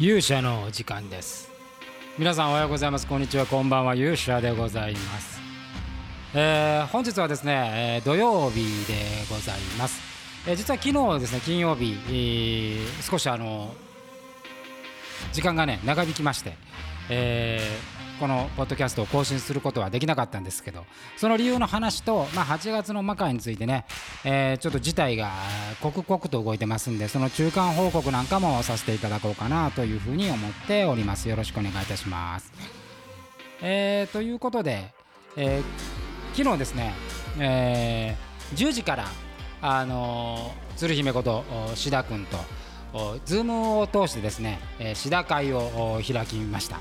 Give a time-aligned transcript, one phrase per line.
[0.00, 1.50] 勇者の時間です。
[2.16, 3.06] 皆さんおはようございます。
[3.06, 3.44] こんにちは。
[3.44, 3.94] こんばんは。
[3.94, 5.38] 勇者でございます、
[6.32, 8.94] えー本日はですね、えー土曜日で
[9.28, 10.00] ございます、
[10.48, 13.74] えー実は昨日ですね金曜日、えー少しあの
[15.34, 16.54] 時間がね長引きまして、
[17.10, 20.84] えーこのポッドキャストを更新することはできなかったんですけど
[21.16, 23.86] その理由の話と、まあ、8月の魔界についてね、
[24.24, 25.30] えーちょっと事態が
[25.80, 31.30] 刻々と動いてますんでその中間報告なんかもさせていただこうかなというふうに思っております。
[31.30, 32.52] よろしくお願いいたします、
[33.62, 34.92] えーということで、
[35.38, 36.92] えー昨日ですね、
[37.38, 39.06] えー10時から
[39.62, 42.36] あのー鶴姫こと志田君と
[43.24, 46.80] ズームを通してですね、えー、志田会を開きました、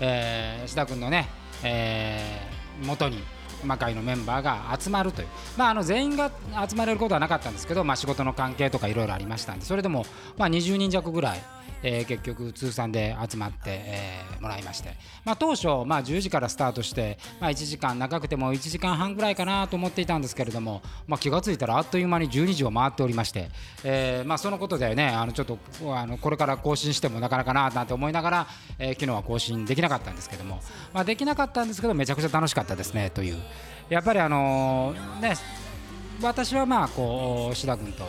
[0.00, 1.28] えー、志田君のね、
[1.62, 3.22] えー元に
[3.64, 6.30] 魔界のメンバーが集まるという、まあ、あの全員が
[6.68, 10.04] 集まれることはなかったんですけど、まあ、仕事の関係とかいろいろありましたんでそれでも、
[10.36, 11.42] まあ、20人弱ぐらい、
[11.88, 14.90] えー結局通算で集まって、えーもらいまして、
[15.24, 23.48] まあ、当初、まあ、10時からスタートして、まあ、1時間長くても1時間半ぐらいかなと思っていたんですけれども、まあ、気がついたらあっという間に12時を回っておりまして、
[23.82, 25.58] えーまあ、そのことでねあのちょっと
[25.96, 28.46] あのこれから更新してもなかなかななんて思いながら、
[28.78, 30.60] えー昨日は更新できなかったんですけども、
[30.92, 33.36] まあ、できなかったんですけどめちゃくちゃ楽しかったですねという。
[33.88, 35.36] やっぱりあのーね
[36.22, 38.04] 私はまあこう志田君と、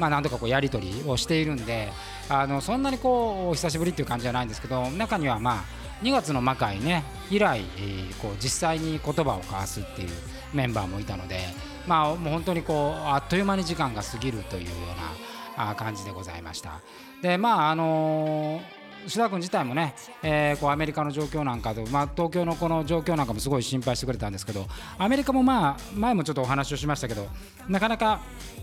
[0.00, 1.92] まあ、何度かこうやり取りをしているんで
[2.28, 10.08] あのそんなにこうお久しぶりっていう感じじゃないんですけど中にはまあ2月の魔界ね以来、えこう実際に言葉を交わすっていう
[10.54, 11.40] メンバーもいたので
[11.86, 14.70] まあもう本当にこうあっという間に時間が過ぎるというよ
[15.56, 16.80] うな感じでございました。
[17.22, 24.66] でまああのー志田君自体もね、えーこうアメリカの状況なんかと、まあ、東京のこの状況なんかもすごい心配してくれたんですけど
[24.98, 27.26] アメリカもまあ前もちょっとお話をしましたけど
[27.68, 28.20] なかなか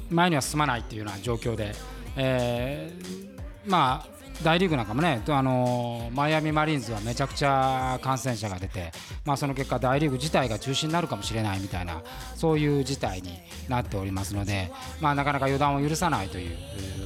[0.09, 1.73] 前には進まないっていうような状況で、
[2.15, 8.91] えーまあ大リーグなんかもね、あのーマイアミマリーンズはめちゃくちゃ感染者が出て、
[9.25, 12.03] まあ、その結果、大リーグ自体が中止になるかもしれないみたいな、
[12.35, 16.55] そういう事態になっておりますので、まあ、なかなか予断を許さないという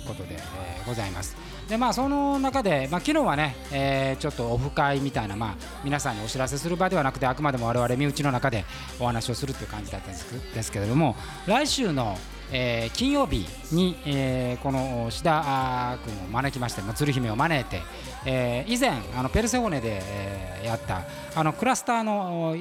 [0.07, 1.35] ことで、えーございます。
[1.69, 8.65] でまあ、その中で、まあ、昨日はね、えーちょっとオフ会みたいな、まあ、皆さんにお知らせする場ではなくて、あくまでも我々身内の中で
[8.99, 12.17] お話をするという感じだったんですですけれども、来週の、
[12.51, 17.81] えー金曜日に、えーこの志田君を招きまして、まあ、鶴姫を招いて、
[18.25, 21.01] えー以前あのペルセオネで、えーやった
[21.35, 22.55] あのクラスターの、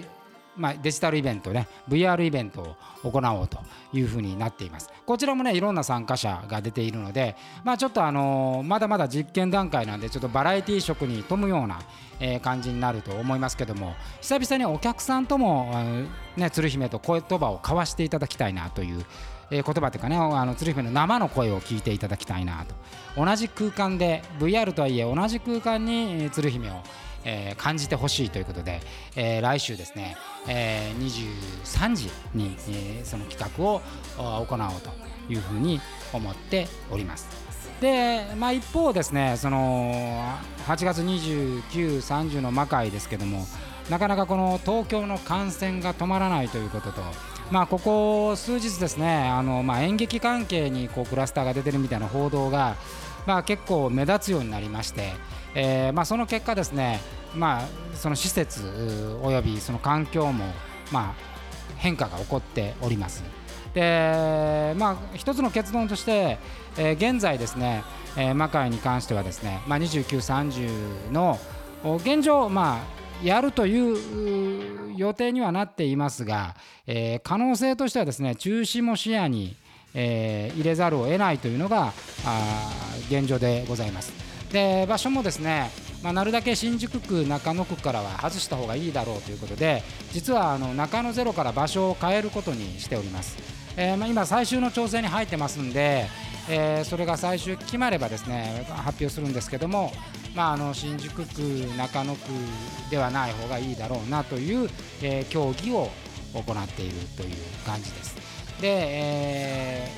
[0.56, 3.58] まあ、デジタルイベントね VR イベントを行おうと
[3.92, 4.90] いうふうになっています。
[5.06, 11.80] こちらもねいろんな参加者が出ているので、まあ、ちょっとあのまだまだ実験段階なんでちょっとバラエティー色に富むような、
[12.20, 15.72] えー感じになると思いますけども久々にお客さんとも、
[16.36, 19.04] ね、鶴姫と言葉を交わしていただきたいなという
[19.50, 22.74] えー言葉というかねあの鶴姫の生の声を聞いていただきたいなと。
[23.16, 26.74] 同じ空間で VR とはいえ同じ空間に鶴姫を、
[27.24, 28.80] えー感じてほしいということで、
[29.16, 30.16] えー来週ですね、
[30.48, 31.32] えー
[31.74, 33.80] 23時に、えーその企画を
[34.18, 35.80] 行おうというふうに
[36.12, 37.28] 思っております。
[37.80, 40.34] で、まあ、一方ですねその
[40.66, 41.62] 8月29、
[41.98, 43.46] 30の魔界ですけども
[43.88, 47.00] なかなかこの東京の感染が止まらないということと、
[47.50, 52.76] まあ、ここ数日ですねあの、まあ、演劇関係にこうクラスターが出てるみたいな報道が、
[53.26, 55.12] まあ、結構目立つようになりまして、
[55.54, 57.00] えーまあ、その結果ですね、
[57.34, 60.44] まあ、その施設およびその環境も、
[60.92, 61.14] まあ、
[61.76, 63.22] 変化が起こっております。
[63.74, 66.38] でまあ、一つの結論として、
[66.76, 67.84] えー現在ですね、
[68.16, 71.38] えー魔界に関してはですね、まあ、29、30の
[71.98, 72.80] 現状、ま
[73.22, 76.56] あ、やるという予定にはなっていますが、
[76.86, 79.54] えー可能性としてはですね中止も視野に、
[79.94, 81.92] えー入れざるを得ないというのが
[83.08, 84.29] 現状でございます。
[84.52, 85.70] で場所もですね、
[86.02, 93.60] まあ、なるだけ新宿区、中野区からは外した方がいいだろうということで実はあの中野ゼロから場所を変えることにしております。
[93.76, 96.06] えーまあ、今、最終の調整に入ってますんで、
[96.48, 99.92] えーそれが最終決まればですね発表するんですけども、
[100.34, 101.40] まあ、あの新宿区、
[101.76, 102.30] 中野区
[102.90, 104.68] ではない方がいいだろうなという、
[105.02, 105.88] えー協議を
[106.34, 108.16] 行っているという感じです。
[108.60, 109.88] で、え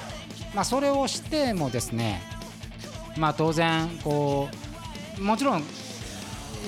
[0.54, 2.22] まあ、それをしてもですね、
[3.16, 4.48] まあ、当然こ
[5.18, 5.64] うもちろんい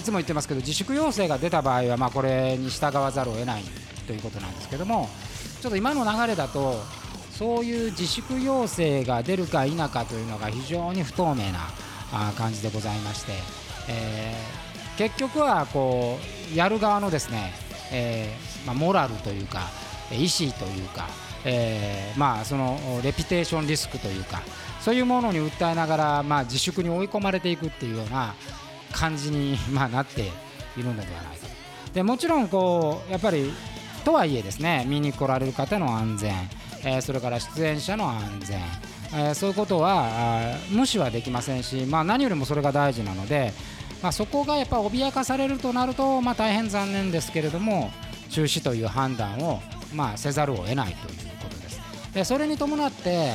[0.02, 3.62] つも言ってますけど自粛要請が出た場合はまこれに従わざるを得ない
[4.06, 5.08] ということなんですけども
[5.62, 6.82] ちょっと今の流れだと
[7.30, 11.70] そういう自粛要請が出るか否かというのが非常に不透明な
[12.36, 13.32] 感じでございまして、
[13.88, 14.64] えー
[14.96, 16.18] 結局はこ
[16.52, 17.52] うやる側のですね、
[17.92, 19.68] えーまあ、モラルというか
[20.12, 21.08] 意思というか、
[21.44, 24.42] えーまあ、そのレピテーションリスクというか
[24.80, 28.34] そういうものに訴えながら、まあ、自粛に追い込まれていくっていうような
[28.92, 30.24] 感じに、まあ、なってい
[30.82, 31.46] るのではないか
[31.92, 33.52] でもちろんこうやっぱり
[34.04, 36.34] とはいえですね見に来られる方の安全、
[36.84, 38.60] えー、それから出演者の安全、
[39.14, 43.52] えー、そういうことは無視はできませんし、まあ、何よりもそれが大事なので、
[44.02, 47.90] まあ、そこがやっぱ脅かされるとなると、まあ、大変残念ですけれども
[48.30, 49.62] 中止という判断を、
[49.94, 51.33] まあ、せざるを得ないという。
[52.14, 52.24] で。
[52.24, 53.34] それに伴って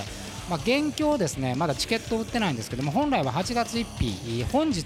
[0.50, 4.84] まあ、現況ですねまだチケット売ってないんですけども本来は8月1日本日、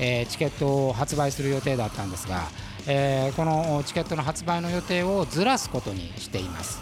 [0.00, 2.48] えー、チケットを発売する予定だったんですが、
[2.88, 6.80] えー、このチケットの発売の予定をずらすことにしています、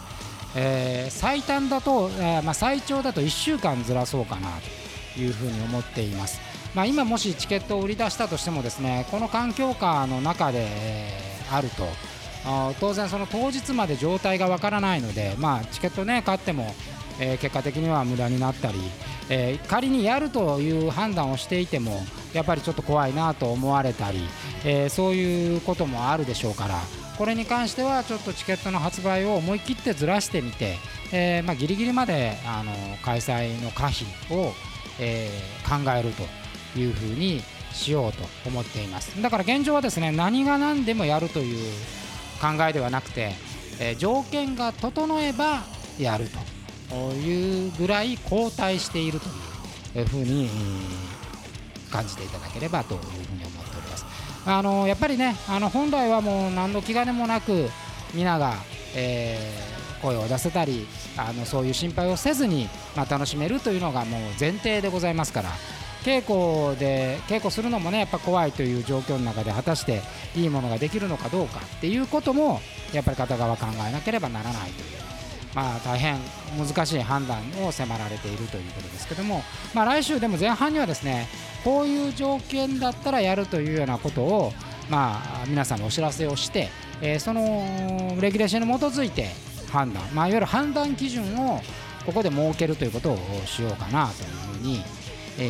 [0.55, 4.49] えー、最短だと、えまあ、最長だと1週間ずらそうかな
[5.15, 6.41] というふうに思っています
[6.75, 10.67] まあ、今もしチケットを売り出したとしてもですねこの環境下の中で、
[11.49, 11.87] あると
[12.79, 16.73] 当然その当日まで状態がわからないので、まあ、チケットね買っても
[17.19, 18.79] えー、結果的には無駄になったり、
[19.29, 22.01] えー、仮にやるという判断をしていても
[22.33, 24.19] やっぱりちょっと怖いなと思われたり、
[24.65, 26.75] えー、そういうこともあるでしょうから
[27.17, 30.75] これに関してはちょっとチケットの発売を思い切ってずらしてみて、
[31.11, 34.53] えーまあ、ギリギリまであの開催の可否を、
[34.99, 37.41] えー、考えるというふうに
[37.73, 39.19] しようと思っています。
[39.21, 41.73] だから現状はですね何が何でもやるという
[42.37, 43.33] 考えではなくて、
[43.79, 45.63] えー、条件が整えば
[45.99, 46.27] やる
[46.89, 50.49] というぐらい後退しているというふうに
[51.91, 54.05] 感じていただければというふうに思っております。
[54.45, 57.69] あのやっぱりねあの本来はもう何の気兼ねもなく
[58.13, 58.53] 皆が、
[58.95, 60.87] えー、声を出せたり
[61.17, 65.49] あのそういう心配をせずに、まあ、楽しめるというのがもう前提でございますから
[66.03, 70.01] 稽古で稽古するのもねやっぱ怖いという状況の中で果たして
[70.35, 72.61] いいものができるのかどうかっていうことも
[72.93, 75.07] やっぱり片側考えなければならないという。
[75.55, 76.19] まあ、大変
[76.55, 79.41] 難しい判断を迫られているということですけども、
[79.73, 81.27] まあ、来週でも前半にはですね
[81.63, 84.53] こういう条件だったらやるというようなことを、
[84.87, 86.69] まあ、皆さんにお知らせをして、
[87.01, 89.29] えー、そのレギュレーションに基づいて
[89.71, 91.59] 判断、まあ、いわゆる判断基準を
[92.05, 93.17] ここで設けるということを
[93.47, 94.29] しようかなという
[94.59, 94.81] ふうに、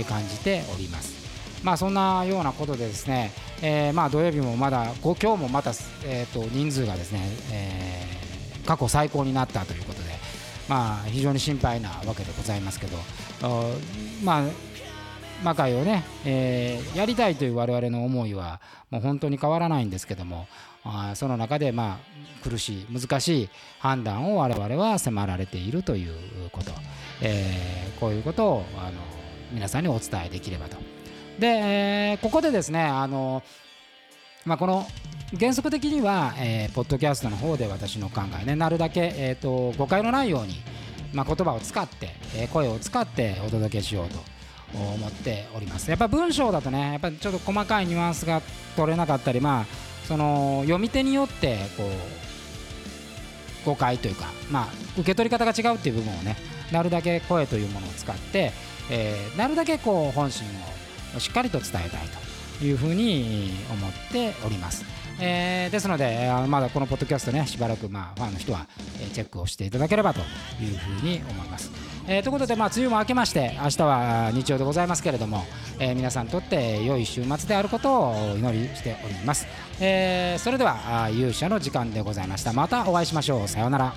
[0.05, 1.15] 感じております。
[1.63, 3.31] まあ、そんなようなことでですね、
[3.61, 5.71] えー、まあ土曜日もまだ今日もまた、
[6.05, 8.17] えー、と人数がですね、えー
[8.67, 10.09] 過去最高になったということで、
[10.67, 12.97] まあ、非常に心配なわけでございますけど、
[14.23, 14.43] まあ、
[15.41, 18.59] 魔界をね、えー、やりたいという我々の思いは
[18.91, 20.47] もう本当に変わらないんですけども
[20.83, 23.49] あその中でまあ苦しい難しい
[23.79, 26.71] 判断を我々は迫られているということ、
[27.21, 28.99] えー、こういうことをあの
[29.51, 30.77] 皆さんにお伝えできればと。
[31.39, 33.43] で、えー、ここでですねあの、
[34.45, 34.87] まあ、この
[35.37, 40.55] 原則的には、えー、ポッドキャストの方で私の考えねなるだけ、えーと、誤解のないように、
[41.13, 44.19] まあ、言葉を使って、えー、声を使ってお届けしようと
[44.73, 48.41] 思っておりますやっぱ文章だとねやっぱちょっと細かいニュアンスが
[48.75, 49.65] 取れなかったりまあ
[50.07, 51.87] その読み手によってこう
[53.65, 56.37] 誤解というか、まあ、受け取り方が違うっていう部分をね
[56.71, 58.51] なるだけ声というものを使って、
[58.89, 60.47] えー、なるだけこう本心
[61.15, 62.07] をしっかりと伝えたい
[62.59, 64.85] というふうに思っております。
[65.19, 68.67] えー、ですので、まだこのポッドキャストねしばらくまあファンの人は、
[69.01, 70.19] えチェックをしていただければと
[70.61, 71.71] いうふうに思います。
[72.09, 75.43] えー、ということで、ま、梅雨も明けまして明日は日曜でございますけれども、
[75.77, 79.45] えー、皆さんにとって良い週末であることをお祈りしております、
[79.81, 83.93] え、それでは勇者の時間でございましたまたお会いしましょうさようなら